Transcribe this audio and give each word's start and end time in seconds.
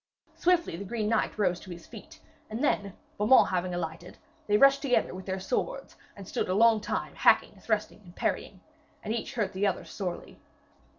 Swiftly 0.35 0.75
the 0.75 0.83
green 0.83 1.07
knight 1.09 1.37
rose 1.37 1.59
to 1.59 1.69
his 1.69 1.85
feet, 1.85 2.19
and 2.49 2.63
then, 2.63 2.97
Beaumains 3.19 3.49
having 3.49 3.71
alighted, 3.75 4.17
they 4.47 4.57
rushed 4.57 4.81
together 4.81 5.13
with 5.13 5.27
their 5.27 5.39
swords, 5.39 5.95
and 6.15 6.27
stood 6.27 6.49
a 6.49 6.55
long 6.55 6.81
time 6.81 7.13
hacking, 7.13 7.59
thrusting 7.59 7.99
and 8.03 8.15
parrying. 8.15 8.61
And 9.03 9.13
each 9.13 9.35
hurt 9.35 9.53
the 9.53 9.67
other 9.67 9.85
sorely. 9.85 10.39